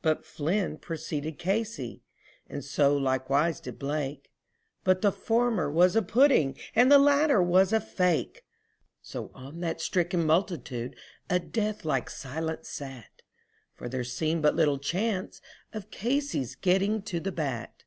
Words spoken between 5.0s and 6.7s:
the former was a pudding